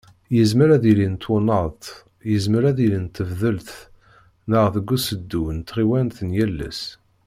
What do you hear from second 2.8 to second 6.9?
yili n tedbelt neɣ deg useddu n tɣiwant n yal ass.